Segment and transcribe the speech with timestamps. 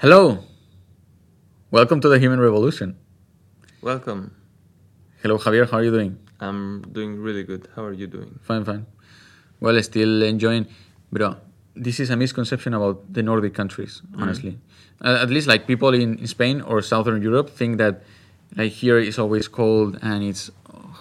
[0.00, 0.44] Hello.
[1.72, 2.96] Welcome to the Humane Revolution.
[3.82, 4.30] Welcome.
[5.22, 5.68] Hello, Javier.
[5.68, 6.16] How are you doing?
[6.38, 7.66] I'm doing really good.
[7.74, 8.38] How are you doing?
[8.44, 8.86] Fine, fine.
[9.58, 10.68] Well, still enjoying.
[11.10, 11.38] Bro,
[11.74, 14.60] this is a misconception about the Nordic countries, honestly.
[15.04, 18.04] Uh, at least, like people in, in Spain or Southern Europe think that,
[18.54, 20.48] like here is always cold and it's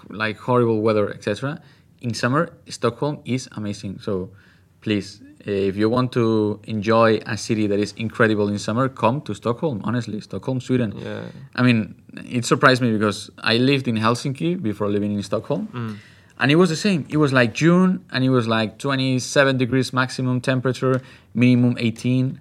[0.10, 1.62] like horrible weather, etc.
[2.02, 4.00] In summer, Stockholm is amazing.
[4.00, 4.32] So,
[4.82, 5.22] please,
[5.52, 9.82] if you want to enjoy a city that is incredible in summer, come to Stockholm.
[9.84, 10.94] Honestly, Stockholm, Sweden.
[10.98, 11.22] Yeah.
[11.56, 11.96] I mean,
[12.26, 15.68] it surprised me because I lived in Helsinki before living in Stockholm.
[15.74, 15.98] Mm.
[16.40, 17.08] And it was the same.
[17.10, 21.02] It was like June and it was like 27 degrees maximum temperature,
[21.34, 22.40] minimum 18.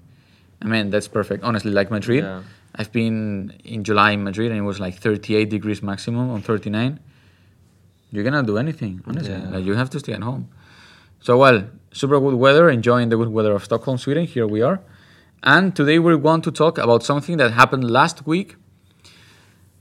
[0.62, 1.44] I mean, that's perfect.
[1.44, 2.24] Honestly, like Madrid.
[2.24, 2.42] Yeah.
[2.74, 7.00] I've been in July in Madrid and it was like 38 degrees maximum on 39.
[8.12, 9.32] You cannot do anything, honestly.
[9.32, 9.48] Yeah.
[9.48, 10.48] Like, you have to stay at home.
[11.20, 11.64] So, well,
[11.96, 14.26] super good weather, enjoying the good weather of Stockholm, Sweden.
[14.26, 14.80] Here we are.
[15.42, 18.56] And today we want to talk about something that happened last week.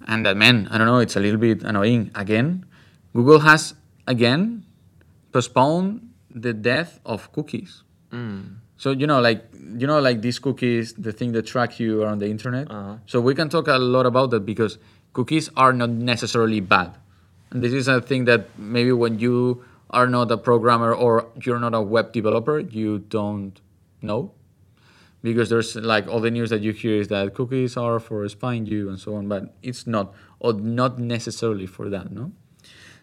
[0.08, 2.12] And that, man, I don't know, it's a little bit annoying.
[2.16, 2.66] Again,
[3.14, 3.74] Google has
[4.08, 4.64] again
[5.34, 7.84] postponed the death of cookies.
[8.12, 8.60] Mm.
[8.78, 9.44] So you know, like
[9.78, 12.70] you know, like these cookies, the thing that track you around the internet.
[12.70, 12.98] Uh-huh.
[13.08, 14.78] So we can talk a lot about that because
[15.14, 16.96] cookies are not necessarily bad,
[17.52, 21.60] and this is a thing that maybe when you are not a programmer or you're
[21.60, 23.62] not a web developer, you don't
[24.02, 24.32] know,
[25.22, 28.66] because there's like all the news that you hear is that cookies are for spying
[28.66, 32.32] you and so on, but it's not, or not necessarily for that, no.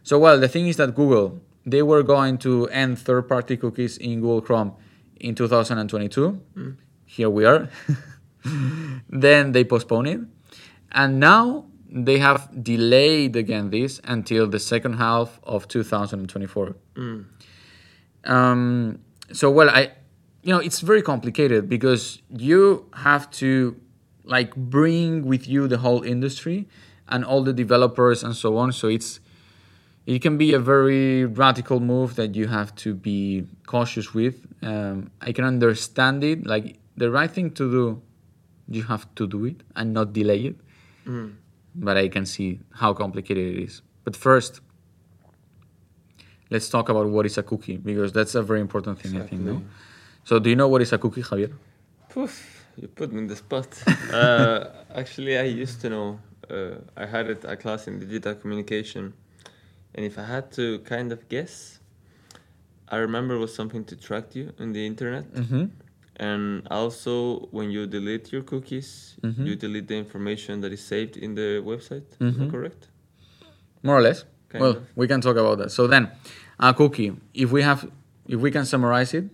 [0.02, 4.20] So well, the thing is that Google they were going to end third-party cookies in
[4.20, 4.72] Google Chrome
[5.20, 6.40] in 2022.
[6.56, 6.76] Mm.
[7.06, 7.68] Here we are.
[9.08, 10.20] then they postponed it,
[10.90, 16.74] and now they have delayed again this until the second half of 2024.
[18.24, 18.98] Um,
[19.32, 19.92] so well, I,
[20.42, 23.76] you know, it's very complicated because you have to
[24.24, 26.66] like bring with you the whole industry
[27.08, 28.72] and all the developers and so on.
[28.72, 29.20] So it's
[30.06, 34.46] it can be a very radical move that you have to be cautious with.
[34.62, 36.46] Um, I can understand it.
[36.46, 38.02] Like the right thing to do,
[38.68, 40.56] you have to do it and not delay it.
[41.74, 43.82] But I can see how complicated it is.
[44.04, 44.60] But first,
[46.50, 49.42] let's talk about what is a cookie because that's a very important thing, I think.
[49.42, 49.62] No?
[50.24, 51.52] So, do you know what is a cookie, Javier?
[52.10, 53.68] Poof, you put me in the spot.
[54.12, 56.20] uh, actually, I used to know.
[56.50, 59.14] Uh, I had it a class in digital communication,
[59.94, 61.78] and if I had to kind of guess,
[62.88, 65.64] I remember it was something to track you on the internet, Mm-hmm.
[66.28, 67.12] And also
[67.56, 68.88] when you delete your cookies,
[69.26, 69.46] Mhm.
[69.48, 72.06] you delete the information that is saved in the website.
[72.20, 72.50] Is that Mhm.
[72.54, 72.82] correct?
[73.82, 74.18] More or less.
[74.50, 74.82] Kind well, of.
[75.00, 75.70] we can talk about that.
[75.78, 76.04] So then,
[76.60, 77.10] a cookie.
[77.34, 77.80] If we have,
[78.34, 79.24] if we can summarize it,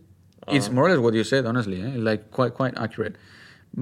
[0.56, 0.75] it's Uh-huh.
[0.76, 1.43] more or less what you said.
[1.50, 1.93] Honestly, eh?
[2.09, 3.15] like quite quite accurate.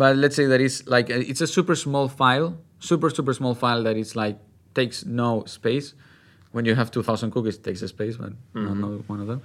[0.01, 2.49] But let's say that it's like a, it's a super small file,
[2.91, 4.37] super super small file that it's like
[4.75, 5.95] takes no space.
[6.55, 8.79] When you have two thousand cookies, it takes a space, but Mhm.
[8.85, 9.41] not one of them.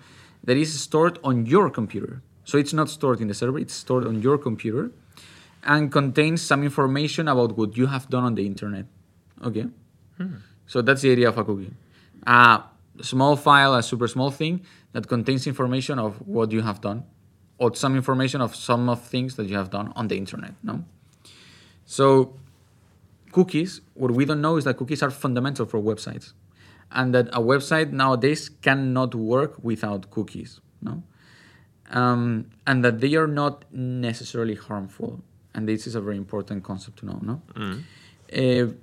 [0.47, 2.13] That is stored on your computer.
[2.51, 4.91] So it's not stored in the server; it's stored on your computer,
[5.63, 8.88] and contains some information about what you have done on the internet.
[9.41, 9.67] Okay.
[10.17, 10.34] Hmm.
[10.67, 11.72] So that's the idea of a cookie.
[12.28, 12.63] A
[13.01, 17.06] small file, a super small thing that contains information of what you have done,
[17.57, 20.53] or some information of some of things that you have done on the internet.
[20.61, 20.84] No.
[21.85, 22.34] So
[23.31, 26.34] cookies, what we don't know is that cookies are fundamental for websites,
[26.91, 30.59] and that a website nowadays cannot work without cookies.
[30.81, 31.01] No.
[31.91, 35.22] Um, and that they are not necessarily harmful,
[35.53, 37.19] and this is a very important concept to know.
[37.22, 37.41] No?
[37.56, 37.84] Mm.
[38.31, 38.74] uh,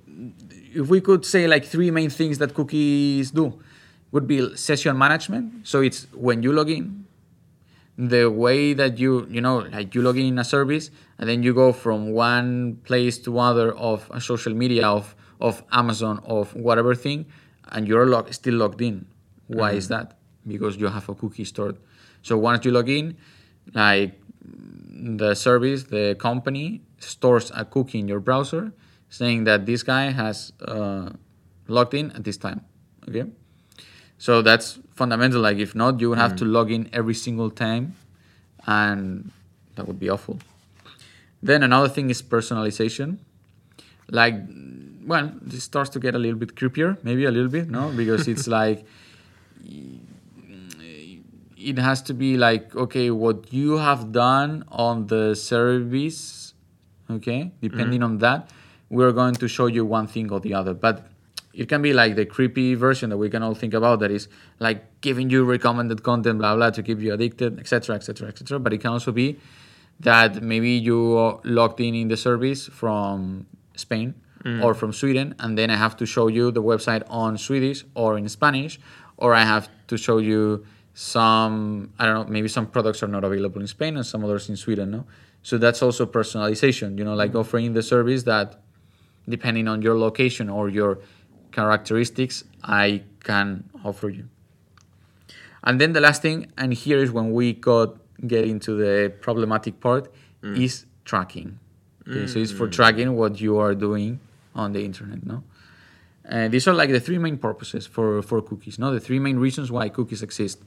[0.73, 3.59] if we could say like three main things that cookies do
[4.11, 5.67] would be session management.
[5.67, 7.05] So it's when you log in
[7.97, 11.43] the way that you you know like you log in in a service and then
[11.43, 16.55] you go from one place to other of a social media of of amazon of
[16.55, 17.25] whatever thing
[17.71, 19.05] and you're still logged in.
[19.47, 20.17] Why is that?
[20.47, 21.77] Because you have a cookie stored
[22.21, 23.17] so once you log in
[23.73, 28.71] like the service, the company stores a cookie in your browser
[29.09, 31.09] saying that this guy has uh,
[31.67, 32.61] logged in at this time.
[33.07, 33.25] Okay,
[34.17, 35.41] so that's fundamental.
[35.41, 37.95] Like if not, you would have to log in every single time,
[38.67, 39.31] and
[39.75, 40.39] that would be awful.
[41.41, 43.19] Then another thing is personalization.
[44.11, 44.35] Like,
[45.05, 48.27] well, this starts to get a little bit creepier, maybe a little bit, no, because
[48.27, 48.85] it's like
[51.59, 56.53] it has to be like okay what you have done on the service
[57.09, 58.17] okay depending mm-hmm.
[58.17, 58.49] on that
[58.89, 60.73] we're going to show you one thing or the other.
[60.73, 61.07] But
[61.53, 64.27] it can be like the creepy version that we can all think about that is
[64.59, 68.71] like giving you recommended content blah blah to keep you addicted etc etc etc but
[68.71, 69.37] it can also be
[69.99, 73.45] that maybe you are logged in in the service from
[73.75, 74.13] Spain
[74.43, 74.63] mm.
[74.63, 78.17] or from Sweden, and then I have to show you the website on Swedish or
[78.17, 78.79] in Spanish,
[79.17, 80.65] or I have to show you
[80.99, 84.49] some I don't know maybe some products are not available in Spain and some others
[84.49, 84.91] in Sweden.
[84.91, 85.05] No,
[85.41, 86.97] so that's also personalization.
[86.97, 87.39] You know, like mm-hmm.
[87.39, 88.59] offering the service that
[89.27, 90.99] depending on your location or your
[91.53, 94.27] characteristics, I can offer you.
[95.63, 97.95] And then the last thing, and here is when we got
[98.27, 100.11] get into the problematic part,
[100.43, 100.61] mm.
[100.61, 101.59] is tracking.
[102.09, 102.73] Okay, so it's for mm.
[102.73, 104.19] tracking what you are doing
[104.53, 105.25] on the internet.
[105.25, 105.43] No,
[106.25, 108.77] and these are like the three main purposes for for cookies.
[108.77, 110.59] No, the three main reasons why cookies exist.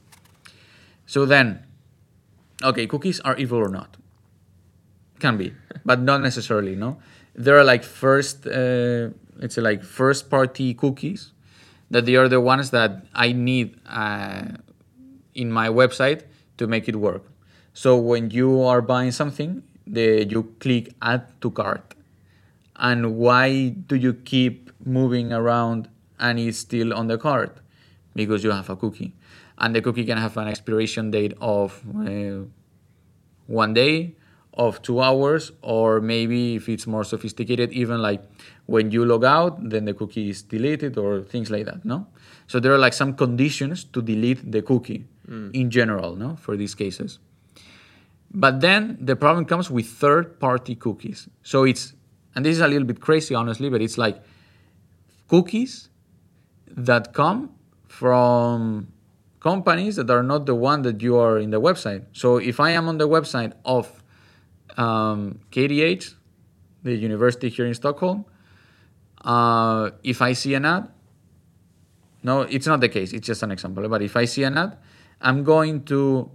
[1.05, 1.65] So then,
[2.63, 3.97] okay, cookies are evil or not?
[5.19, 5.53] Can be,
[5.85, 6.75] but not necessarily.
[6.75, 6.99] No,
[7.35, 9.09] there are like first, uh,
[9.39, 11.31] it's like first party cookies
[11.91, 14.43] that they are the ones that I need uh,
[15.35, 16.23] in my website
[16.57, 17.23] to make it work.
[17.73, 21.95] So when you are buying something, the, you click add to cart.
[22.75, 25.87] And why do you keep moving around
[26.19, 27.57] and it's still on the cart?
[28.15, 29.13] Because you have a cookie.
[29.63, 32.43] And the cookie can have an expiration date of uh,
[33.47, 34.17] one day,
[34.55, 38.21] of two hours, or maybe if it's more sophisticated, even like
[38.65, 42.07] when you log out, then the cookie is deleted or things like that, no?
[42.47, 45.05] So there are like some conditions to delete the cookie
[45.53, 47.19] in general, no, for these cases.
[48.31, 51.29] But then the problem comes with third party cookies.
[51.41, 51.93] So it's,
[52.35, 54.21] and this is a little bit crazy, honestly, but it's like
[55.29, 55.89] cookies
[56.67, 57.51] that come
[57.87, 58.92] from
[59.43, 62.05] companies that are not the one that you are in the website.
[62.13, 64.01] So if I am on the website of
[64.77, 66.15] um, KTH,
[66.83, 68.25] the university here in Stockholm,
[69.23, 70.87] uh, if I see an ad,
[72.23, 73.11] no, it's not the case.
[73.11, 73.87] It's just an example.
[73.89, 74.77] But if I see an ad,
[75.19, 76.31] I'm going to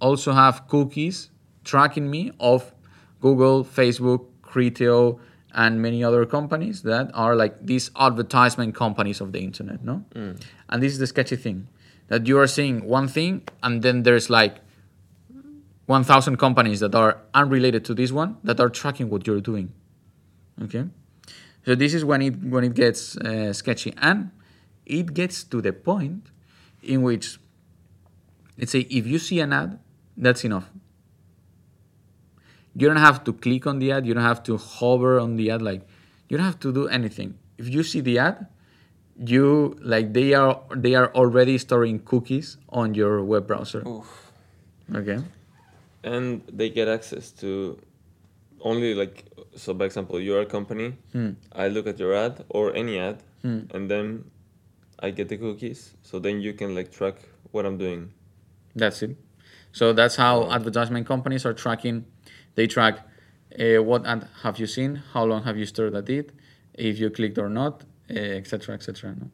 [0.00, 1.30] also have cookies
[1.62, 2.74] tracking me of
[3.20, 5.20] Google, Facebook, Criteo,
[5.52, 10.04] and many other companies that are like these advertisement companies of the internet, no?
[10.68, 11.68] And this is the sketchy thing
[12.08, 14.58] that you are seeing one thing, and then there's like
[15.86, 19.72] 1,000 companies that are unrelated to this one that are tracking what you're doing.
[20.62, 20.84] Okay,
[21.66, 24.30] so this is when it when it gets uh, sketchy, and
[24.86, 26.30] it gets to the point
[26.82, 27.38] in which,
[28.58, 29.78] let's say, if you see an ad,
[30.16, 30.70] that's enough.
[32.76, 34.06] You don't have to click on the ad.
[34.06, 35.62] You don't have to hover on the ad.
[35.62, 35.86] Like,
[36.28, 37.38] you don't have to do anything.
[37.56, 38.46] If you see the ad,
[39.18, 43.86] you like they are they are already storing cookies on your web browser.
[43.86, 44.32] Oof.
[44.94, 45.18] Okay.
[46.02, 47.78] And they get access to
[48.60, 49.24] only like
[49.56, 49.72] so.
[49.74, 50.96] By example, you're a company.
[51.52, 54.24] I look at your ad or any ad, and then
[54.98, 55.94] I get the cookies.
[56.02, 57.16] So then you can like track
[57.52, 58.12] what I'm doing.
[58.74, 59.16] That's it.
[59.72, 62.04] So that's how advertisement companies are tracking.
[62.54, 62.98] They track
[63.58, 66.32] uh, what ad have you seen, how long have you stared at it,
[66.74, 69.14] if you clicked or not, etc., etc.
[69.18, 69.30] no?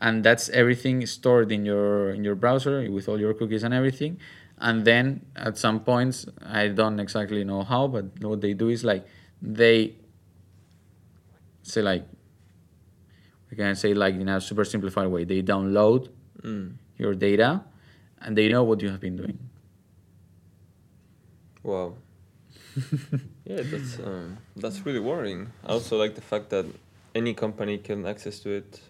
[0.00, 4.18] And that's everything stored in your in your browser with all your cookies and everything.
[4.58, 8.84] And then at some points, I don't exactly know how, but what they do is
[8.84, 9.06] like
[9.40, 9.94] they
[11.62, 12.06] say like
[13.50, 16.08] we can say like in a super simplified way, they download
[16.98, 17.64] your data
[18.20, 19.38] and they know what you have been doing.
[21.62, 21.94] Wow.
[23.44, 25.52] yeah, that's um, that's really worrying.
[25.64, 26.66] I also like the fact that
[27.16, 28.80] any company can access to it.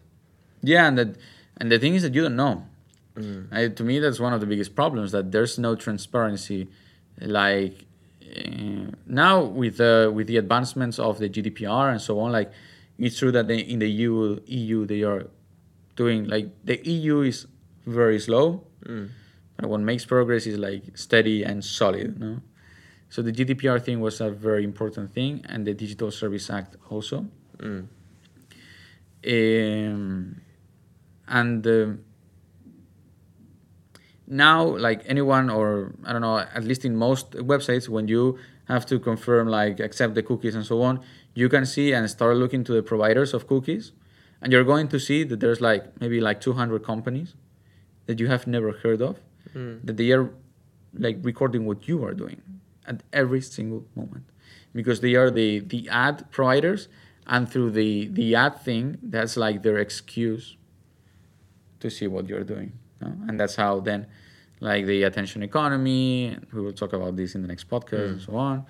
[0.62, 1.16] Yeah, and that,
[1.58, 2.66] and the thing is that you don't know.
[3.50, 6.68] I, to me, that's one of the biggest problems that there's no transparency.
[7.18, 7.86] Like
[8.22, 12.52] uh, now with the with the advancements of the GDPR and so on, like
[12.98, 15.28] it's true that they, in the EU EU they are
[15.96, 17.46] doing like the EU is
[17.86, 18.66] very slow,
[19.56, 22.20] but what makes progress is like steady and solid.
[22.20, 22.40] No,
[23.08, 27.26] so the GDPR thing was a very important thing, and the Digital Service Act also.
[27.58, 27.86] Mm.
[29.26, 30.40] Um,
[31.28, 32.00] and um
[34.28, 38.84] now like anyone or i don't know at least in most websites when you have
[38.84, 41.00] to confirm like accept the cookies and so on
[41.34, 43.92] you can see and start looking to the providers of cookies
[44.40, 47.34] and you're going to see that there's like maybe like 200 companies
[48.06, 49.20] that you have never heard of
[49.84, 50.30] that they are
[50.98, 52.42] like recording what you are doing
[52.86, 54.24] at every single moment
[54.74, 56.88] because they are the the ad providers
[57.26, 60.56] and through the the ad thing that's like their excuse
[61.80, 63.12] to see what you're doing no?
[63.28, 64.06] and that's how then
[64.60, 68.36] like the attention economy we will talk about this in the next podcast and so
[68.36, 68.64] on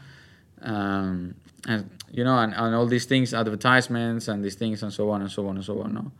[0.62, 1.34] um,
[1.68, 5.20] and you know and, and all these things advertisements and these things and so on
[5.20, 6.12] and so on and so on no?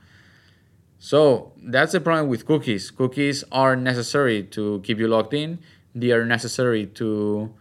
[0.98, 5.58] so that's the problem with cookies cookies are necessary to keep you logged in
[5.94, 7.52] they are necessary to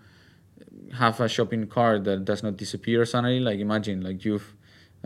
[0.95, 3.39] have a shopping cart that does not disappear suddenly.
[3.39, 4.54] Like imagine like you've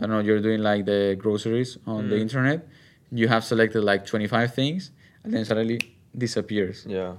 [0.00, 2.20] I don't know you're doing like the groceries on the Mm.
[2.22, 2.66] internet.
[3.12, 4.90] You have selected like 25 things
[5.22, 5.78] and then suddenly
[6.16, 6.86] disappears.
[6.88, 7.16] Yeah.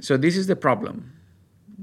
[0.00, 1.12] So this is the problem,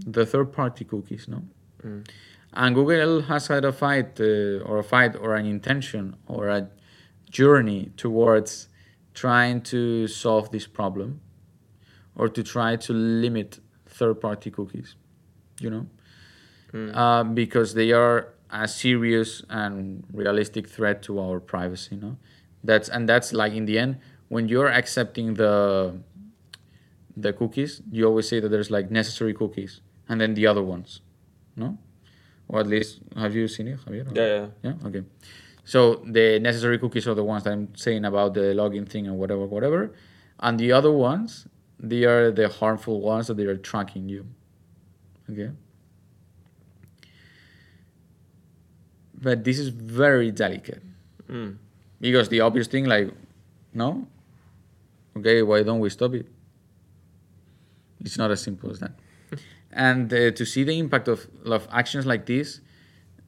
[0.06, 1.44] the third-party cookies, no?
[1.84, 2.08] Mm.
[2.54, 6.70] And Google has had a fight, uh, or a fight, or an intention, or a
[7.30, 8.70] journey towards
[9.14, 11.20] trying to solve this problem,
[12.16, 14.96] or to try to limit third-party cookies.
[15.60, 15.86] You know,
[16.74, 16.92] Mm.
[16.96, 21.96] uh, because they are a serious and realistic threat to our privacy.
[21.96, 22.18] No,
[22.64, 23.98] that's and that's like in the end
[24.28, 26.00] when you're accepting the
[27.18, 31.02] the cookies, you always say that there's like necessary cookies and then the other ones,
[31.56, 31.78] no?
[32.48, 34.16] Or at least have you seen it, Javier?
[34.16, 34.48] Yeah, yeah.
[34.64, 34.88] Yeah.
[34.88, 35.04] Okay.
[35.64, 39.18] So the necessary cookies are the ones that I'm saying about the login thing and
[39.18, 39.94] whatever, whatever,
[40.40, 41.48] and the other ones,
[41.80, 44.28] they are the harmful ones that they are tracking you.
[45.32, 45.52] Okay.
[49.26, 50.84] But this is very delicate
[51.28, 51.58] Mm.
[52.00, 53.08] because the obvious thing, like,
[53.74, 54.08] no,
[55.18, 56.28] okay, why don't we stop it?
[58.06, 58.94] It's not as simple as that.
[59.72, 62.62] and uh, to see the impact of, of actions like this,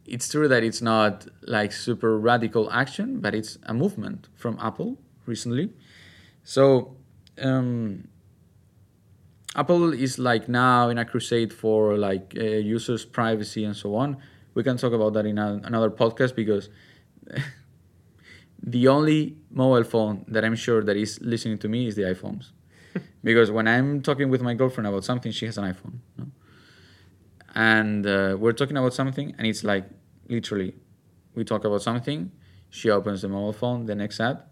[0.05, 4.99] it's true that it's not like super radical action, but it's a movement from Apple
[5.25, 5.73] recently.
[6.43, 6.95] So,
[7.41, 8.07] um,
[9.55, 12.43] Apple is like now in a crusade for like uh,
[12.77, 14.17] users' privacy and so on.
[14.57, 16.69] We can talk about that in a, another podcast because
[18.63, 22.53] the only mobile phone that I'm sure that is listening to me is the iPhones.
[23.23, 25.99] because when I'm talking with my girlfriend about something, she has an iPhone.
[26.17, 26.25] No?
[27.53, 29.85] And uh, we're talking about something, and it's like
[30.27, 30.73] literally,
[31.35, 32.31] we talk about something,
[32.71, 34.47] she opens the mobile phone, the next app,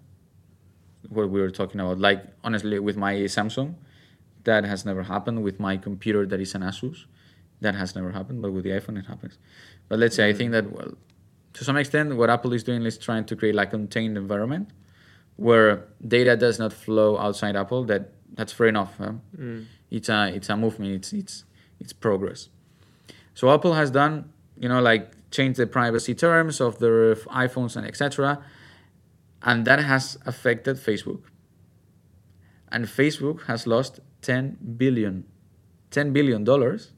[1.09, 1.97] what we were talking about.
[1.97, 3.73] Like, honestly, with my Samsung,
[4.43, 5.41] that has never happened.
[5.41, 7.05] With my computer, that is an Asus,
[7.61, 8.43] that has never happened.
[8.43, 9.39] But with the iPhone, it happens.
[9.87, 10.93] But let's say, I think that, well,
[11.53, 14.69] to some extent, what Apple is doing is trying to create like a contained environment
[15.37, 17.83] where data does not flow outside Apple.
[17.85, 18.97] That that's fair enough.
[18.97, 19.13] Huh?
[19.37, 19.65] Mm.
[19.91, 20.93] It's a it's a movement.
[20.93, 21.45] It's it's
[21.79, 22.49] it's progress.
[23.33, 27.85] So Apple has done, you know, like changed the privacy terms of their iPhones and
[27.85, 28.43] etc.
[29.41, 31.21] And that has affected Facebook.
[32.71, 35.25] And Facebook has lost 10 billion,
[35.91, 36.91] 10 billion dollars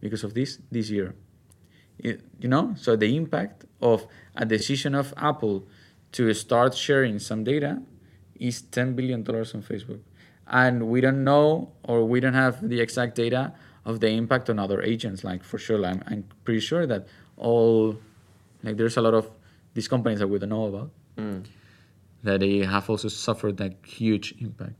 [0.00, 1.14] because of this this year.
[2.04, 4.06] You know, so the impact of
[4.36, 5.66] a decision of Apple
[6.12, 7.80] to start sharing some data
[8.38, 10.00] is 10 billion dollars on Facebook.
[10.46, 13.54] And we don't know or we don't have the exact data
[13.86, 15.24] of the impact on other agents.
[15.24, 17.06] Like for sure, I'm, I'm pretty sure that
[17.38, 17.96] all
[18.62, 19.30] like there's a lot of
[19.72, 21.44] these companies that we don't know about Mm.
[22.24, 24.74] that they have also suffered that huge impact.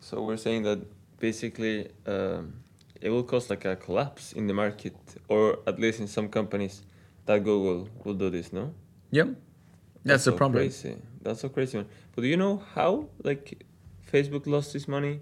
[0.00, 0.78] So we're saying that
[1.18, 2.52] basically um,
[3.00, 4.96] it will cause like a collapse in the market,
[5.28, 6.82] or at least in some companies,
[7.26, 8.52] that Google will do this.
[8.52, 8.72] No,
[9.10, 9.28] Yep.
[10.04, 10.62] That's, the so problem.
[10.62, 10.96] Crazy.
[11.22, 11.78] That's so crazy.
[11.78, 11.86] Man.
[12.14, 13.64] But do you know how like
[14.10, 15.20] Facebook lost this money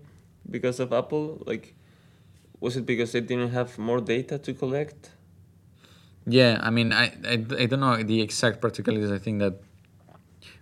[0.50, 1.42] because of Apple?
[1.46, 1.74] Like,
[2.60, 5.10] was it because they didn't have more data to collect?
[6.26, 9.12] Yeah, I mean, I, I, I don't know the exact particulars.
[9.12, 9.60] I think that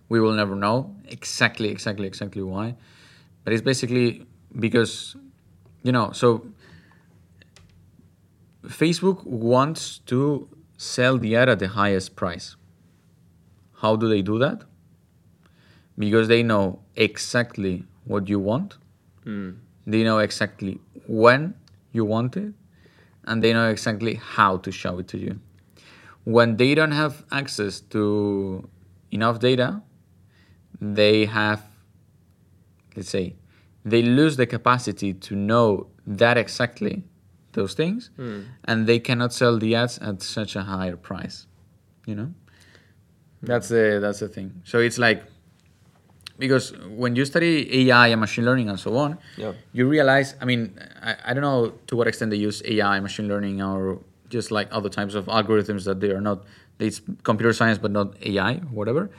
[0.08, 2.76] we will never know exactly, exactly, exactly why.
[3.44, 4.26] But it's basically
[4.58, 5.16] because,
[5.82, 6.46] you know, so
[8.66, 12.56] Facebook wants to sell the ad at the highest price.
[13.76, 14.62] How do they do that?
[15.98, 18.78] Because they know exactly what you want,
[19.26, 19.56] Mm.
[19.86, 21.54] they know exactly when
[21.92, 22.52] you want it,
[23.24, 25.40] and they know exactly how to show it to you.
[26.24, 28.68] When they don't have access to
[29.10, 29.82] enough data,
[30.80, 31.62] they have,
[32.96, 33.36] let's say,
[33.84, 37.04] they lose the capacity to know that exactly
[37.54, 38.44] those things, Mm.
[38.64, 41.46] and they cannot sell the ads at such a higher price.
[42.06, 42.28] You know,
[43.42, 44.62] that's the that's the thing.
[44.64, 45.22] So it's like
[46.38, 49.52] because when you study AI and machine learning and so on, Yeah.
[49.72, 50.62] you realize i mean
[51.02, 54.68] I, I don't know to what extent they use ai machine learning or just like
[54.72, 56.38] other types of algorithms that they are not
[56.80, 59.10] it's computer science but not ai whatever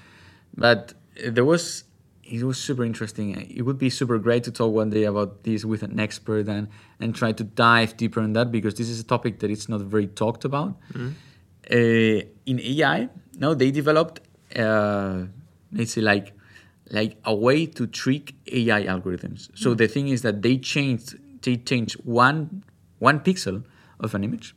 [0.58, 0.94] but
[1.36, 1.86] there was
[2.26, 5.64] it was super interesting it would be super great to talk one day about this
[5.64, 6.68] with an expert and
[7.00, 9.82] and try to dive deeper in that because this is a topic that it's not
[9.82, 10.76] very talked about
[11.72, 14.22] uh, in ai now they developed
[14.58, 15.24] uh,
[15.72, 16.34] let's say like
[16.90, 19.50] like a way to trick AI algorithms.
[19.56, 22.64] So the thing is that they changed they changed one
[23.00, 23.64] one pixel
[24.00, 24.56] of an image,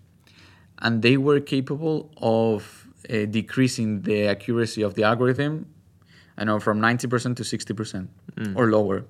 [0.78, 5.66] and they were capable of uh, decreasing the accuracy of the algorithm.
[6.38, 8.09] I know from ninety percent to sixty percent
[8.57, 9.04] or lower.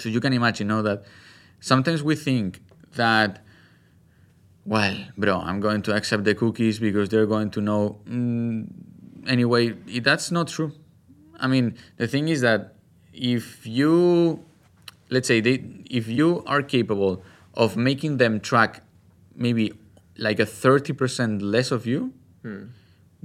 [0.00, 1.04] So you can imagine, know that
[1.60, 2.60] sometimes we think
[2.96, 3.44] that
[4.64, 7.98] well, bro, I'm going to accept the cookies because they're going to know.
[8.08, 8.68] Mm,
[9.26, 10.72] anyway, that's not true.
[11.38, 12.74] I mean, the thing is that
[13.12, 14.44] if you,
[15.10, 17.22] let's say, they, if you are capable
[17.54, 18.82] of making them track
[19.34, 19.72] maybe
[20.18, 22.12] like a 30% less of you,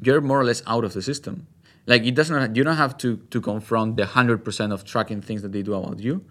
[0.02, 1.48] you're more or less out of the system.
[1.86, 5.52] Like it doesn't, you don't have to, to confront the 100% of tracking things that
[5.52, 6.26] they do about you.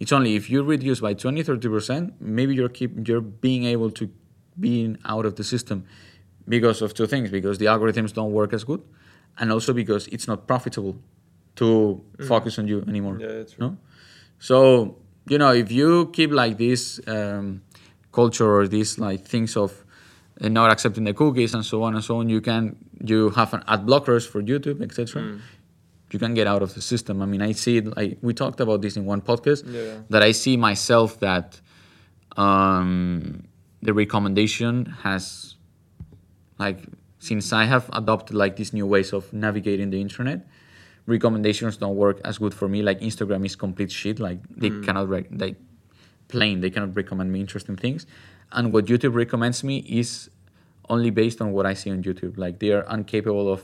[0.00, 4.10] It's only if you reduce by 20, 30%, maybe you're keep, you're being able to
[4.58, 5.84] being out of the system
[6.48, 8.82] because of two things, because the algorithms don't work as good
[9.38, 10.96] and also because it's not profitable
[11.56, 13.18] to focus on you anymore.
[13.20, 13.70] Yeah, that's true.
[13.70, 13.76] No?
[14.38, 14.96] So,
[15.28, 17.62] you know, if you keep like this um,
[18.12, 19.84] culture or these like things of
[20.40, 23.54] uh, not accepting the cookies and so on and so on, you can you have
[23.54, 25.38] an ad blockers for YouTube, etc.
[26.10, 27.20] You can get out of the system.
[27.20, 27.96] I mean, I see it.
[27.96, 29.64] Like we talked about this in one podcast.
[29.66, 30.02] Yeah.
[30.08, 31.60] That I see myself that
[32.36, 33.44] um,
[33.82, 35.56] the recommendation has
[36.58, 36.84] like
[37.18, 40.46] since I have adopted like these new ways of navigating the internet,
[41.06, 42.82] recommendations don't work as good for me.
[42.82, 44.18] Like Instagram is complete shit.
[44.20, 45.56] Like they cannot rec- like
[46.28, 48.06] plain they cannot recommend me interesting things,
[48.52, 50.30] and what YouTube recommends me is
[50.88, 52.38] only based on what I see on YouTube.
[52.38, 53.62] Like they are incapable of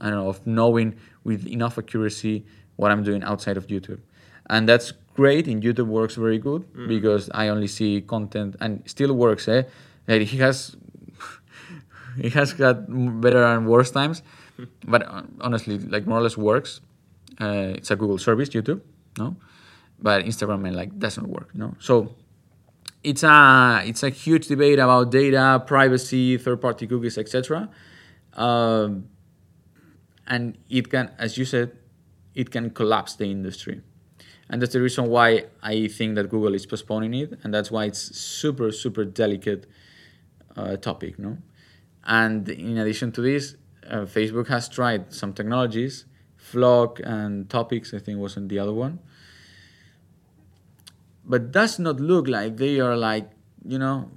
[0.00, 2.44] I don't know of knowing with enough accuracy
[2.76, 4.00] what I'm doing outside of YouTube,
[4.48, 5.48] and that's great.
[5.48, 9.48] In YouTube works very good because I only see content and still works.
[9.48, 9.64] Eh,
[10.08, 10.76] like he has
[12.16, 12.84] he has got
[13.20, 14.22] better and worse times,
[14.84, 16.80] but uh, honestly, like more or less works.
[17.40, 18.80] Uh, it's a Google service, YouTube,
[19.18, 19.36] no,
[20.02, 21.74] but Instagram man like doesn't work, no.
[21.78, 22.14] So
[23.02, 27.68] it's a it's a huge debate about data, privacy, third-party cookies, etc.
[28.34, 29.08] Um,
[30.26, 31.72] and it can, as you said,
[32.34, 33.80] it can collapse the industry.
[34.48, 37.86] And that's the reason why I think that Google is postponing it, and that's why
[37.86, 39.66] it's super super delicate
[40.56, 41.38] uh, topic, no.
[42.04, 43.56] And in addition to this,
[43.88, 46.04] uh, Facebook has tried some technologies,
[46.52, 48.98] FLoC and Topics, I think wasn't the other one,
[51.24, 53.30] but does not look like they are like
[53.64, 54.10] you know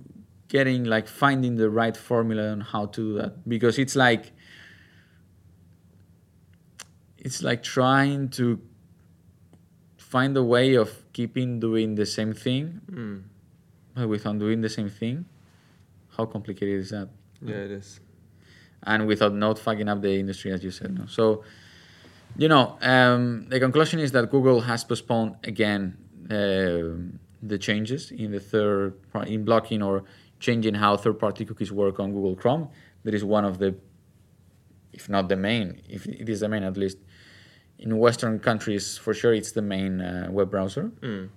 [0.47, 4.31] getting like finding the right formula on how to do that because it's like
[7.17, 8.59] it's like trying to
[9.97, 13.23] find a way of keeping doing the same thing Mm.
[13.95, 15.25] but without doing the same thing
[16.17, 17.09] how complicated is that
[17.41, 17.99] Yeah, it is.
[18.83, 21.43] and without not fucking up the industry as you said no so
[22.37, 25.97] you know um, the conclusion is that google has postponed again
[26.29, 28.93] the changes in the third
[29.27, 30.03] in blocking or
[30.39, 32.69] changing how third party cookies work on google chrome.
[33.03, 33.75] That is one of the
[34.93, 36.97] if not the main if it is the main at least
[37.77, 40.91] in western countries for sure it's the main uh, web browser.
[41.01, 41.29] Mm.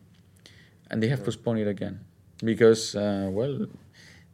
[0.90, 2.00] and they have postponed it again
[2.42, 3.66] because uh, well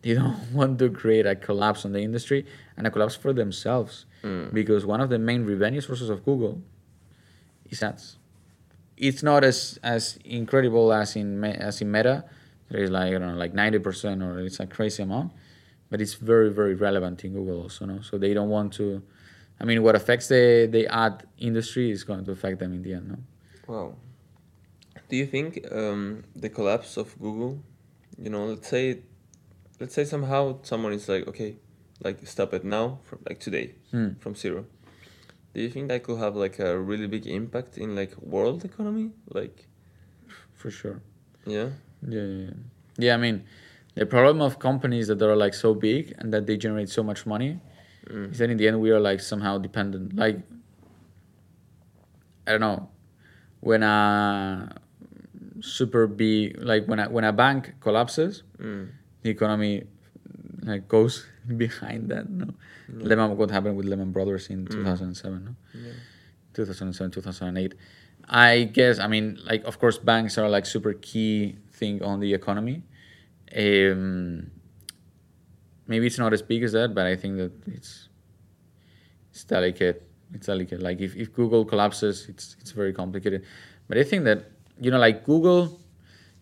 [0.03, 2.45] they don't want to create a collapse on the industry
[2.77, 4.07] and a collapse for themselves.
[4.23, 4.55] Mm.
[4.55, 6.63] because one of the main revenue sources of google
[7.71, 8.17] is ads
[8.97, 12.25] it's not as as incredible as in as in meta
[12.71, 15.33] there is like i don't know like 90% or it's a crazy amount
[15.91, 19.03] but it's very very relevant in google also no so they don't want to
[19.61, 22.95] i mean what affects the the ad industry is going to affect them in the
[22.95, 23.19] end no
[23.67, 23.97] Wow.
[25.09, 27.63] Do you think um, the collapse of Google,
[28.19, 29.01] you know, let's say,
[29.81, 31.57] let's say somehow someone is like, okay,
[32.03, 34.11] like stop it now from like today, Hmm.
[34.21, 34.67] from zero.
[35.55, 39.13] Do you think that could have like a really big impact in like world economy?
[39.33, 39.67] Like,
[40.53, 41.01] for sure
[41.47, 41.71] yeah.
[42.07, 42.51] Yeah, yeah, yeah.
[42.97, 43.45] Yeah, I mean,
[43.95, 47.27] the problem of companies that are like so big and that they generate so much
[47.27, 47.61] money
[48.07, 48.33] Mm.
[48.33, 50.15] is that in the end we are like somehow dependent.
[50.15, 50.37] Like,
[52.47, 52.89] I don't know,
[53.61, 54.77] when a
[55.61, 58.91] super big, like when a, when a bank collapses, Mm.
[59.23, 59.85] the economy
[60.65, 62.29] like goes behind that.
[62.29, 62.55] No,
[62.89, 65.45] Lehman, what happened with Lehman Brothers in 2007?
[65.45, 65.55] No?
[65.75, 65.93] Yeah.
[66.55, 67.75] 2007 2008
[68.29, 72.33] i guess i mean like of course banks are like super key thing on the
[72.33, 72.83] economy
[73.57, 74.51] um,
[75.87, 78.09] maybe it's not as big as that but i think that it's
[79.31, 83.45] it's delicate it's delicate like if, if google collapses it's it's very complicated
[83.89, 84.51] but i think that
[84.81, 85.81] you know like google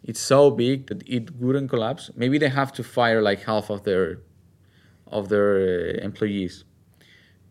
[0.05, 3.85] it's so big that it wouldn't collapse maybe they have to fire like half of
[3.85, 4.19] their
[5.07, 6.65] of their uh, employees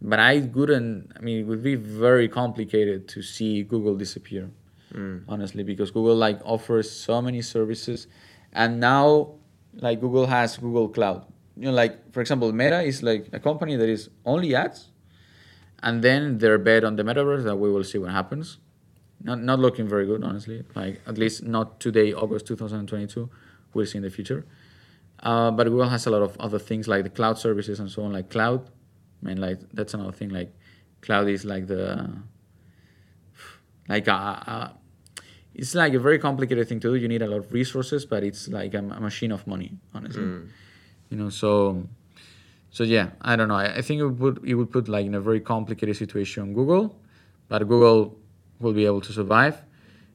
[0.04, 1.12] but I wouldn't.
[1.16, 4.50] I mean, it would be very complicated to see Google disappear,
[4.94, 5.24] Mm.
[5.28, 8.08] honestly, because Google like offers so many services,
[8.52, 9.36] and now
[9.76, 11.26] like Google has Google Cloud.
[11.56, 14.90] You know, like for example, Meta is like a company that is only ads,
[15.84, 18.58] and then their bet on the metaverse that we will see what happens.
[19.24, 20.64] Not not looking very good, honestly.
[20.76, 23.30] Like at least not today, August two thousand twenty two,
[23.74, 24.46] we'll see in the future.
[25.22, 28.04] Uh, but Google has a lot of other things like the cloud services and so
[28.04, 28.68] on, like cloud.
[29.22, 30.30] I mean, like that's another thing.
[30.30, 30.52] Like
[31.02, 32.10] cloud is like the
[33.88, 34.74] like a, a
[35.54, 36.96] it's like a very complicated thing to do.
[36.96, 40.24] You need a lot of resources, but it's like a, a machine of money, honestly.
[40.24, 40.48] Mm.
[41.10, 41.88] You know, so
[42.72, 43.56] so yeah, I don't know.
[43.56, 46.54] I, I think it would put, it would put like in a very complicated situation
[46.54, 46.98] Google,
[47.50, 48.18] but Google
[48.62, 49.56] will be able to survive.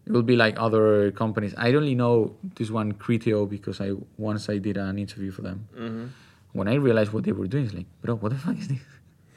[0.06, 1.52] It will be like other companies.
[1.56, 5.68] I only know this one Criteo because I once I did an interview for them.
[5.76, 6.06] hmm
[6.52, 8.84] When I realized what they were doing, it's like, bro, what the fuck is this?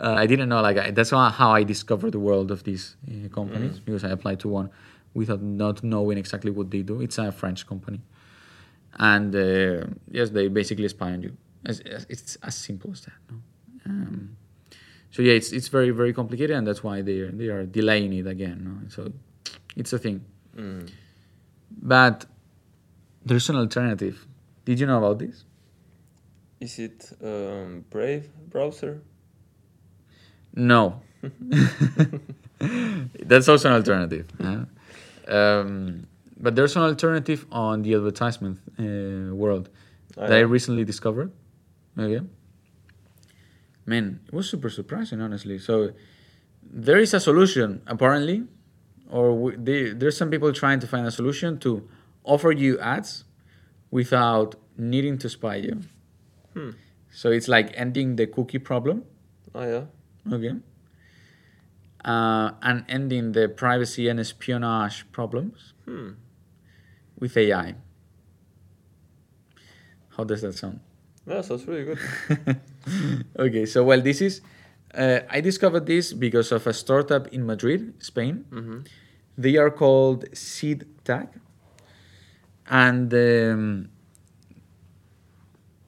[0.00, 0.60] uh, I didn't know.
[0.62, 4.40] Like I, that's how I discovered the world of these uh, companies because I applied
[4.40, 4.70] to one
[5.14, 7.00] without not knowing exactly what they do.
[7.00, 8.00] It's a French company,
[8.98, 11.36] and uh, yes, they basically spy on you.
[11.64, 13.20] As, it's as simple as that.
[13.30, 13.36] No?
[13.86, 14.36] Um,
[15.10, 18.12] so yeah, it's it's very very complicated, and that's why they are, they are delaying
[18.12, 18.58] it again.
[18.64, 18.88] No?
[18.88, 19.12] So
[19.76, 20.24] it's a thing.
[20.56, 20.90] Mm.
[21.82, 22.26] But
[23.24, 24.26] there's an alternative.
[24.64, 25.44] Did you know about this?
[26.60, 29.02] Is it um, Brave browser?
[30.54, 31.00] No.
[32.58, 34.26] That's also an alternative.
[34.40, 34.64] yeah.
[35.28, 36.06] Um,
[36.40, 39.68] but there's an alternative on the advertisement uh, world
[40.16, 41.30] Oh, that I recently discovered.
[41.98, 42.24] Okay.
[43.88, 45.58] Man, it was super surprising, honestly.
[45.58, 45.92] So
[46.62, 48.44] there is a solution, apparently,
[49.08, 51.88] or we, they, there's some people trying to find a solution to
[52.22, 53.24] offer you ads
[53.90, 55.80] without needing to spy you.
[56.52, 56.70] Hmm.
[57.10, 59.04] So it's like ending the cookie problem.
[59.54, 59.84] Oh yeah.
[60.34, 60.52] Okay.
[62.04, 66.10] Uh, and ending the privacy and espionage problems Hmm.
[67.18, 67.74] with AI.
[70.16, 70.80] How does that sound?
[71.28, 71.98] Yeah, sounds really good.
[73.38, 74.40] okay, so well, this is.
[74.94, 78.44] Uh, I discovered this because of a startup in Madrid, Spain.
[78.50, 78.78] hmm
[79.36, 81.28] They are called Seed Tag,
[82.66, 83.88] and um,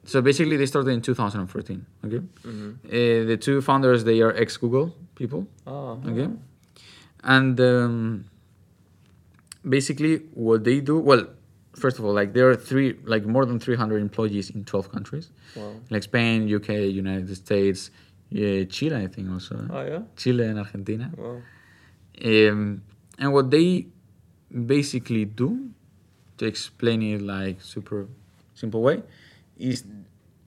[0.04, 1.86] so basically they started in 2014.
[2.04, 2.90] Okay, hmm uh,
[3.30, 5.46] the two founders they are ex Google people.
[5.66, 6.00] Oh.
[6.06, 6.28] okay
[7.22, 8.24] and um,
[9.68, 11.26] basically what they do well
[11.82, 15.26] first of all like there are three like more than 300 employees in 12 countries
[15.56, 15.72] Wow.
[15.90, 17.90] like spain uk united states
[18.30, 20.02] yeah, chile i think also Oh yeah.
[20.16, 21.42] chile and argentina Wow.
[22.24, 22.82] um,
[23.18, 23.86] and what they
[24.76, 25.70] basically do
[26.38, 28.06] to explain it like super
[28.54, 29.02] simple way
[29.58, 29.84] is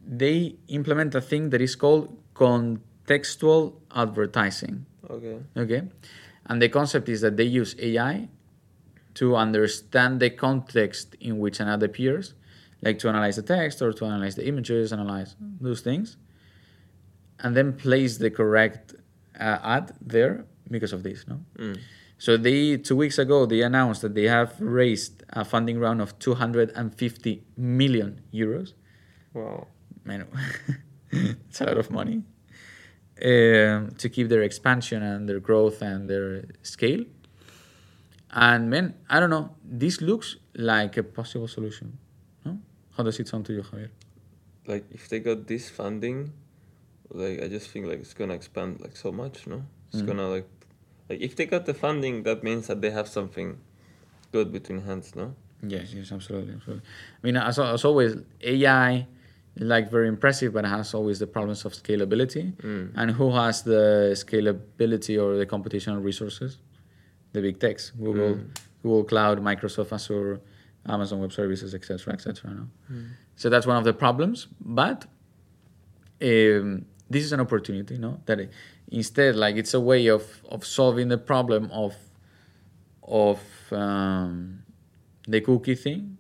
[0.06, 5.38] they implement a thing that is called contextual advertising Okay.
[5.58, 5.82] Okay.
[6.50, 8.30] And the concept is that they use AI
[9.16, 12.34] to understand the context in which an ad appears,
[12.82, 16.18] like to analyze the text or to analyze the images, analyze those things,
[17.40, 18.96] and then place the correct
[19.40, 21.26] uh, ad there because of this.
[21.28, 21.40] No.
[21.58, 21.80] Mm.
[22.18, 26.18] So they two weeks ago they announced that they have raised a funding round of
[26.20, 28.74] 250 million euros.
[29.34, 29.68] Wow.
[30.06, 30.28] Man,
[31.12, 32.24] it's a lot of money
[33.24, 37.04] um, to keep their expansion and their growth and their scale.
[38.36, 39.56] And man, I don't know.
[39.64, 41.98] This looks like a possible solution.
[42.46, 42.58] No?
[42.98, 43.90] How does it sound to you, Javier?
[44.66, 46.34] Like if they got this funding,
[47.12, 49.64] like I just think like it's gonna expand like so much, no?
[49.92, 50.08] It's Mhm.
[50.08, 50.50] gonna like,
[51.10, 53.58] like if they got the funding, that means that they have something
[54.32, 55.36] good between hands, no?
[55.62, 56.84] Yes, yes, absolutely, absolutely.
[57.24, 59.08] I mean, as, as always, AI
[59.56, 62.54] is like very impressive, but it has always the problems of scalability.
[62.64, 62.92] Mm.
[62.96, 66.58] And who has the scalability or the computational resources?
[67.34, 68.48] The big techs, Google, Mm.
[68.84, 70.40] Google Cloud, Microsoft Azure,
[70.88, 72.52] Amazon Web Services, etc., etc.
[72.54, 72.68] no?
[72.92, 73.10] Mm.
[73.36, 74.48] So that's one of the problems.
[74.62, 75.06] But
[76.22, 78.20] um, this is an opportunity, no?
[78.26, 78.52] That it-
[78.92, 81.96] instead, like it's a way of of solving the problem of
[83.04, 83.40] of
[83.72, 84.64] um,
[85.28, 86.18] the cookie thing,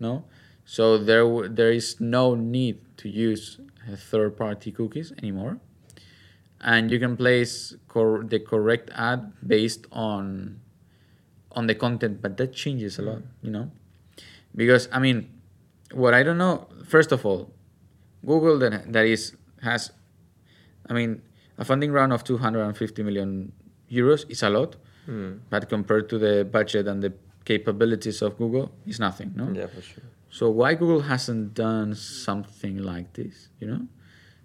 [0.00, 0.24] no?
[0.64, 3.58] So there there is no need to use
[3.90, 5.58] uh, third party cookies anymore,
[6.62, 10.60] and you can place cor- the correct ad based on
[11.52, 13.70] on the content, but that changes a lot, you know,
[14.56, 15.28] because I mean,
[15.92, 16.68] what I don't know.
[16.88, 17.52] First of all,
[18.24, 19.92] Google that that is has,
[20.88, 21.22] I mean,
[21.58, 23.52] a funding round of two hundred and fifty million
[23.90, 24.76] euros is a lot,
[25.08, 25.40] Mm.
[25.50, 27.12] but compared to the budget and the
[27.44, 29.50] capabilities of Google, it's nothing, no.
[29.52, 30.04] Yeah, for sure.
[30.30, 33.48] So why Google hasn't done something like this?
[33.60, 33.82] You know,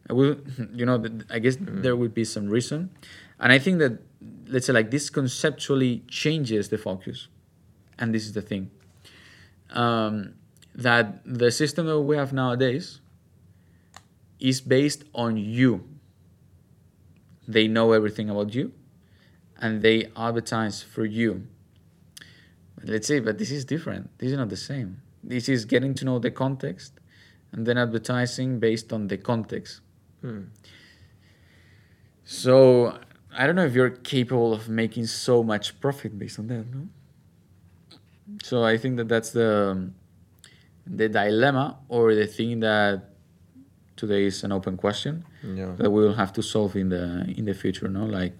[0.10, 0.38] I will.
[0.74, 2.90] You know, I guess there would be some reason,
[3.40, 4.00] and I think that
[4.48, 7.28] let's say like this conceptually changes the focus,
[8.00, 8.72] and this is the thing.
[9.72, 10.36] Um,
[10.76, 13.02] that the system that we have nowadays
[14.40, 15.84] is based on you.
[17.48, 18.72] They know everything about you,
[19.60, 21.48] and they advertise for you.
[22.84, 24.18] Let's say, but this is different.
[24.20, 26.94] This is not the same This is getting to know the context,
[27.52, 29.82] and then advertising based on the context.
[30.22, 30.42] Hmm.
[32.26, 32.98] So
[33.36, 36.66] I don't know if you're capable of making so much profit based on that.
[36.74, 36.88] No?
[38.44, 39.90] So I think that that's the
[40.86, 43.10] the dilemma or the thing that
[43.96, 45.74] today is an open question Yeah.
[45.78, 47.88] that we will have to solve in the in the future.
[47.88, 48.34] No, like,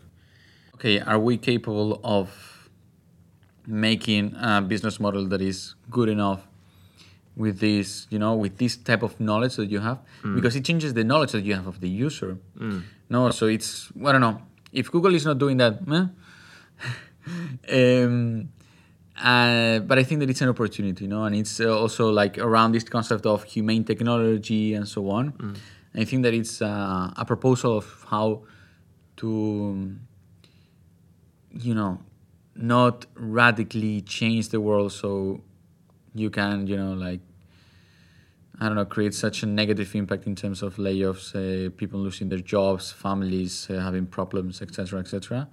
[0.76, 2.70] okay, are we capable of
[3.66, 6.48] making a business model that is good enough
[7.38, 10.00] with this, you know, with this type of knowledge that you have?
[10.36, 12.38] Because it changes the knowledge that you have of the user.
[12.58, 12.84] Mm.
[13.10, 14.42] No, so it's I don't know
[14.74, 15.88] if Google is not doing that.
[15.88, 16.08] meh.
[18.04, 18.50] um,
[19.22, 22.38] uh, but I think that it's an opportunity, you know, and it's uh, also like
[22.38, 25.34] around this concept of humane technology and so on.
[25.96, 28.44] I think that it's uh, a proposal of how
[29.18, 29.96] to,
[31.52, 32.00] you know,
[32.56, 35.42] not radically change the world so
[36.14, 37.22] you can, you know, like
[38.60, 42.30] I don't know, create such a negative impact in terms of layoffs, uh, people losing
[42.30, 45.48] their jobs, families uh, having problems, etc., etc.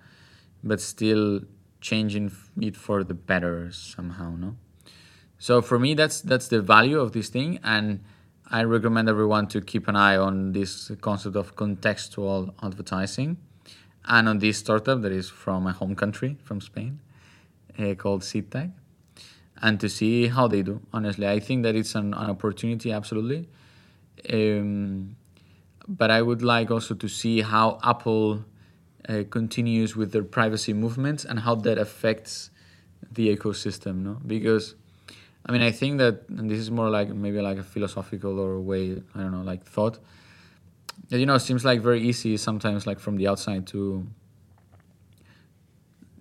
[0.63, 1.41] But still
[1.83, 4.57] changing it for the better somehow, no.
[5.39, 8.01] So for me, that's that's the value of this thing, and
[8.51, 13.37] I recommend everyone to keep an eye on this concept of contextual advertising,
[14.07, 17.01] and on this startup that is from my home country, from Spain,
[17.79, 18.73] uh, called SeedTag
[19.63, 20.81] and to see how they do.
[20.93, 23.49] Honestly, I think that it's an, an opportunity, absolutely.
[24.33, 25.17] Um,
[25.87, 28.45] but I would like also to see how Apple
[29.09, 32.51] uh, continues with their privacy movements and how that affects
[33.13, 33.97] the ecosystem.
[33.97, 34.75] No, because
[35.47, 38.61] I mean, I think that, and this is more like maybe like a philosophical or
[38.61, 39.99] way I don't know, like thought.
[41.11, 44.07] You know, seems like very easy sometimes, like from the outside, to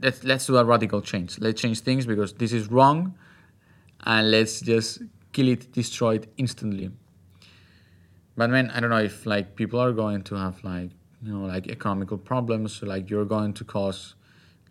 [0.03, 1.39] let's let's do a radical change.
[1.39, 3.15] Let's change things because this is wrong,
[4.05, 6.91] and let's just kill it, destroy it instantly.
[8.35, 10.91] But man, I don't know if like people are going to have like
[11.23, 12.73] you know like economical problems.
[12.73, 14.15] So, like you're going to cause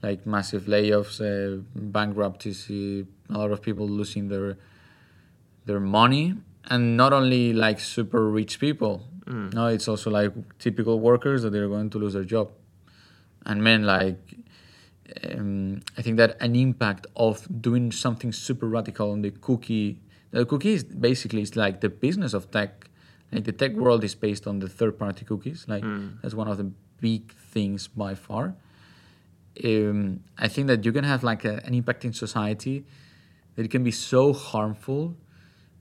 [0.03, 4.59] like massive layoffs, uh, bankruptcies, uh, a lot of people losing their
[5.65, 6.35] their money,
[6.67, 9.09] and not only like super rich people.
[9.55, 12.51] No, it's also like typical workers that they're going to lose their job.
[13.47, 14.42] And man, like
[15.31, 20.01] um, I think that an impact of doing something super radical on the cookie.
[20.31, 22.89] The cookie is basically it's like the business of tech.
[23.33, 25.65] Like the tech world is based on the third-party cookies.
[25.67, 25.85] Like
[26.23, 26.71] that's one of the
[27.01, 28.55] big things by far.
[29.65, 32.85] Um, I think that you can have like a, an impact in society
[33.55, 35.15] that it can be so harmful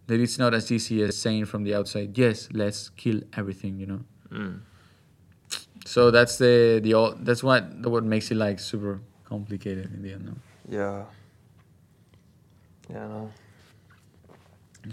[0.08, 3.80] that it's not as easy as saying from the outside, yes, let's kill everything.
[3.80, 4.02] You know.
[4.32, 4.60] Mm.
[5.86, 9.02] So that's the the all- that's what what makes it like super
[9.36, 10.24] complicated in the end.
[10.30, 10.36] No?
[10.80, 10.98] Yeah.
[12.94, 13.22] Yeah, no.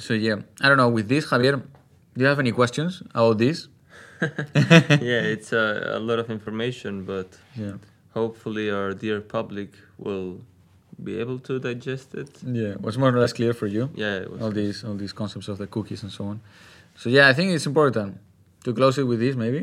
[0.07, 0.89] So yeah, I don't know.
[0.99, 1.55] With this, Javier,
[2.15, 3.59] do you have any questions about this?
[4.23, 5.65] yeah, it's a,
[5.99, 7.77] a lot of information, but Yeah,
[8.21, 9.71] hopefully our dear public
[10.07, 10.31] will
[11.09, 12.31] be able to digest it.
[12.61, 12.75] yeah.
[12.87, 15.49] Was more or less clear for you Yeah, it was all these all these concepts
[15.53, 16.37] of the cookies and so on.
[17.01, 18.11] So yeah, I think it's important
[18.65, 19.35] to close it with this.
[19.45, 19.61] Maybe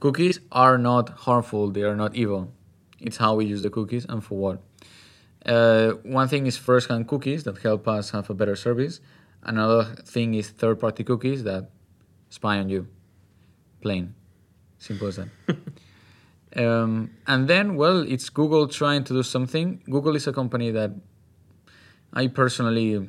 [0.00, 2.42] cookies are not harmful; they are not evil.
[3.02, 4.62] It's how we use the cookies and for what.
[5.44, 9.00] Uh, one thing is first-hand cookies that help us have a better service.
[9.42, 11.70] Another thing is third-party cookies that
[12.30, 12.86] spy on you.
[13.80, 14.14] Plain,
[14.78, 15.28] simple as that.
[16.56, 19.82] um, and then, well, it's Google trying to do something.
[19.90, 20.92] Google is a company that
[22.12, 23.08] I personally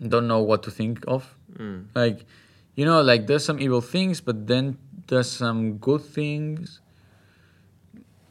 [0.00, 1.36] don't know what to think of.
[1.56, 1.86] Mm.
[1.94, 2.24] Like,
[2.74, 6.80] you know, like there's some evil things, but then there's some good things.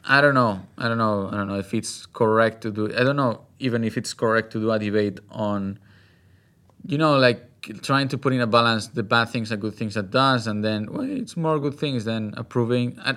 [0.06, 0.60] I don't know.
[0.76, 1.28] I don't know.
[1.28, 2.94] I don't know if it's correct to do.
[2.94, 5.78] I don't know even if it's correct to do a debate on,
[6.86, 7.50] you know, like
[7.82, 10.62] trying to put in a balance the bad things and good things that does, and
[10.62, 12.98] then well, it's more good things than approving.
[13.00, 13.16] I,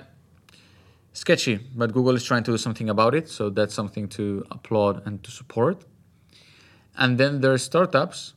[1.12, 5.06] sketchy, but Google is trying to do something about it, so that's something to applaud
[5.06, 5.84] and to support.
[6.96, 8.34] And then there are startups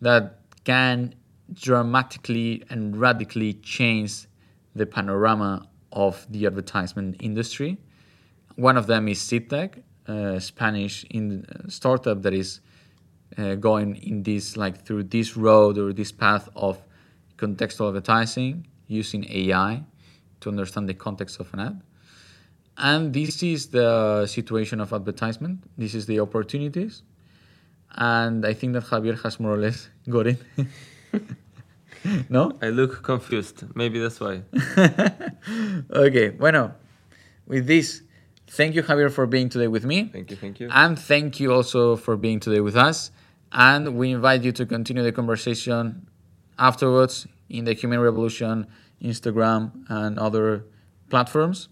[0.00, 1.14] that can
[1.52, 4.26] dramatically and radically change
[4.74, 7.78] the panorama of the advertisement industry.
[8.56, 12.60] One of them is Seedtag, a Spanish in, startup that is
[13.38, 16.78] uh, going in this like through this road or this path of
[17.36, 19.84] contextual advertising using AI
[20.40, 21.82] to understand the context of an ad.
[22.76, 25.64] And this is the situation of advertisement.
[25.76, 27.02] This is the opportunities.
[27.92, 30.38] And I think that Javier has more or less got it.
[32.28, 32.52] no?
[32.62, 33.64] I look confused.
[33.74, 34.42] Maybe that's why.
[35.90, 36.74] okay, bueno.
[37.46, 38.02] With this,
[38.50, 40.04] thank you, Javier, for being today with me.
[40.12, 40.68] Thank you, thank you.
[40.70, 43.10] And thank you also for being today with us.
[43.52, 46.06] And we invite you to continue the conversation
[46.58, 48.66] afterwards in the Humane Revolution,
[49.02, 50.64] Instagram, and other
[51.08, 51.68] platforms.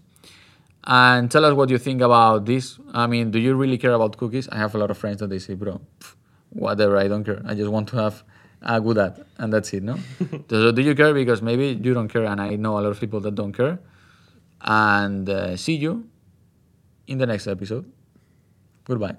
[0.85, 2.79] And tell us what you think about this.
[2.93, 4.47] I mean, do you really care about cookies?
[4.49, 6.15] I have a lot of friends that they say, bro, pff,
[6.49, 7.41] whatever, I don't care.
[7.45, 8.23] I just want to have
[8.61, 9.97] a good ad, and that's it, no?
[10.49, 11.13] so, do you care?
[11.13, 13.79] Because maybe you don't care, and I know a lot of people that don't care.
[14.61, 16.08] And uh, see you
[17.09, 17.91] in the next episode.
[18.85, 19.17] Goodbye.